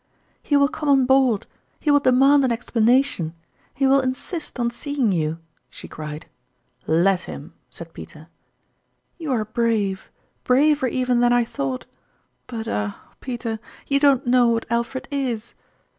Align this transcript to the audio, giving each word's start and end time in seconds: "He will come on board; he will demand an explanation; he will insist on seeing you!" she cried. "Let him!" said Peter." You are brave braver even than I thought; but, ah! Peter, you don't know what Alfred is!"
"He 0.41 0.57
will 0.57 0.67
come 0.67 0.89
on 0.89 1.05
board; 1.05 1.45
he 1.79 1.91
will 1.91 1.99
demand 1.99 2.43
an 2.43 2.51
explanation; 2.51 3.35
he 3.71 3.85
will 3.85 3.99
insist 4.01 4.59
on 4.59 4.71
seeing 4.71 5.11
you!" 5.11 5.37
she 5.69 5.87
cried. 5.87 6.25
"Let 6.87 7.25
him!" 7.29 7.53
said 7.69 7.93
Peter." 7.93 8.27
You 9.19 9.31
are 9.31 9.45
brave 9.45 10.09
braver 10.43 10.87
even 10.87 11.19
than 11.19 11.33
I 11.33 11.45
thought; 11.45 11.85
but, 12.47 12.67
ah! 12.67 12.99
Peter, 13.19 13.59
you 13.85 13.99
don't 13.99 14.25
know 14.25 14.47
what 14.47 14.65
Alfred 14.71 15.07
is!" 15.11 15.53